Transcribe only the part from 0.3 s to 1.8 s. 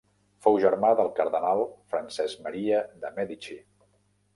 Fou germà del cardenal